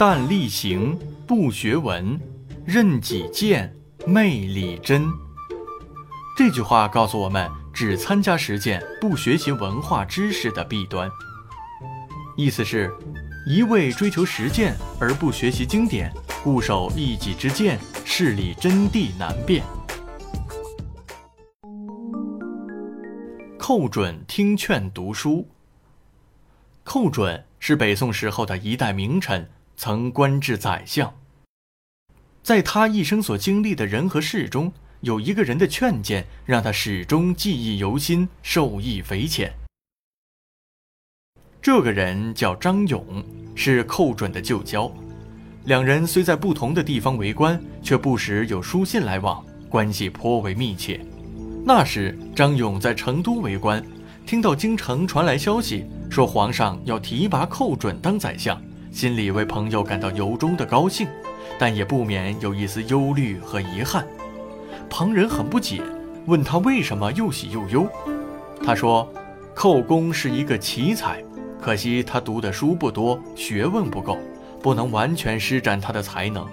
[0.00, 2.18] 但力行，不学文，
[2.64, 3.70] 任己见，
[4.06, 5.06] 昧理真。
[6.34, 11.06] 这句话告诉我们，只参加实践，不学习文化知识的弊端。
[12.34, 12.90] 意思是，
[13.46, 16.10] 一味追求实践而不学习经典，
[16.42, 19.62] 固守一己之见，事理真谛难辨。
[23.58, 25.46] 寇准听劝读书。
[26.84, 29.46] 寇准是北宋时候的一代名臣，
[29.82, 31.10] 曾官至宰相。
[32.42, 39.50] 在他一生所经历的人和事中，有一个人的劝谏，让他始终记忆犹新，受益匪浅。
[41.62, 44.92] 这个人叫张勇，是寇准的旧交。
[45.64, 51.00] 两人虽在不同的地方为官，却不时有书信来往，关系颇为密切。
[51.64, 53.82] 那时，张勇在成都为官，
[54.26, 61.06] 听到京城传来消息，说皇上要提拔寇准当宰相，心里为朋友感到由衷的高兴，
[61.58, 64.06] 但也不免有一丝忧虑和遗憾。
[64.88, 65.82] 旁人很不解，
[66.26, 67.86] 问他为什么又喜又忧。
[68.64, 69.08] 他说
[69.54, 71.22] ：“寇公是一个奇才，
[71.60, 74.18] 可惜他读的书不多，学问不够，
[74.60, 76.46] 不能完全施展他的才能。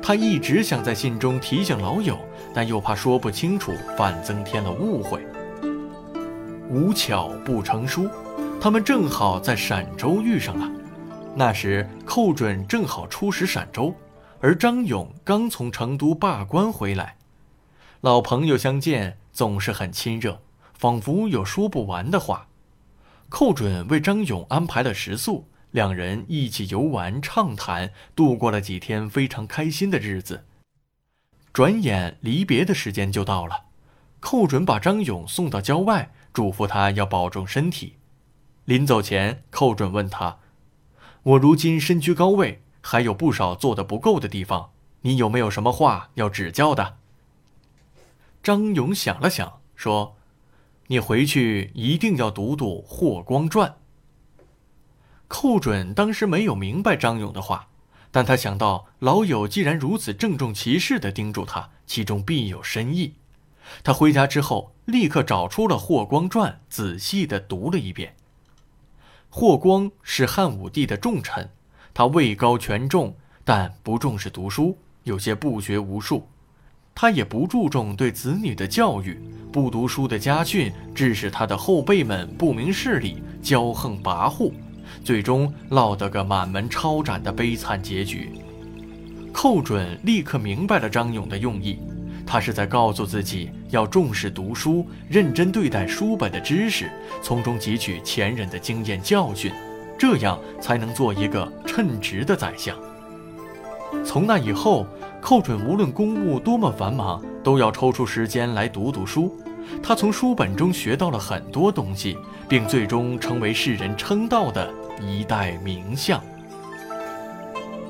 [0.00, 2.18] 他一直想在信中提醒老友。”
[2.56, 5.20] 但又怕说不清楚，反增添了误会。
[6.70, 8.08] 无巧不成书，
[8.60, 10.70] 他们正好在陕州遇上了。
[11.36, 13.92] 那时寇准正好出使陕州，
[14.40, 17.16] 而张勇刚从成都罢官回来。
[18.02, 20.40] 老朋友相见总是很亲热，
[20.74, 22.46] 仿佛有说不完的话。
[23.28, 30.44] 寇准为张勇安排了食宿，两人一起游玩畅谈，度过了几天非常开心的日子。
[31.52, 33.64] 转眼离别的时间就到了，
[34.20, 37.96] 寇准把张勇送到郊外，嘱咐他要保重身体。
[38.66, 40.38] 临走前，寇准问他
[41.24, 46.96] ：“我如今身居高位，还有不少做的不够的地方，你有没有什么话要指教的？”
[48.42, 50.16] 张勇想了想，说
[50.88, 53.70] ：“你回去一定要读读《霍光传》。”
[55.28, 57.68] 寇准当时没有明白张勇的话。
[58.10, 63.14] 但他想到老友既然如此郑重其事地叮嘱他，其中必有深意。
[63.82, 68.14] 他回家之后，立刻找出了《霍光传》，仔细地读了一遍。
[69.36, 71.50] 霍光是汉武帝的重臣，
[71.92, 73.12] 他位高权重，
[73.44, 76.24] 但不重视读书，有些不学无术。
[76.94, 79.20] 他也不注重对子女的教育，
[79.52, 84.52] 不读书的家训，致使他的后辈们不明事理，骄横跋扈。
[85.02, 88.30] 最终落得个满门抄斩的悲惨结局。
[89.32, 91.80] 寇准立刻明白了张勇的用意，
[92.26, 96.90] 他是在告诉自己要重视读书，认真对待书本的知识，
[97.22, 99.52] 从中汲取前人的经验教训，
[99.98, 102.76] 这样才能做一个称职的宰相。
[104.04, 104.86] 从那以后，
[105.20, 109.38] 寇准无论公务多么繁忙，都要抽出时间来读读书。
[109.82, 112.16] 他从书本中学到了很多东西，
[112.48, 114.68] 并最终成为世人称道的。
[115.02, 116.22] 一代名相，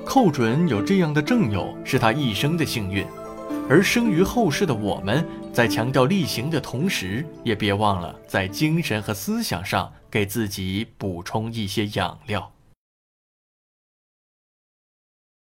[0.06, 3.04] 寇准有这样的正友，是他一生的幸运。
[3.68, 12.53] 而生于后世的我们，在强调力行的同时，也别忘了在精神和思想上给自己补充一些养料。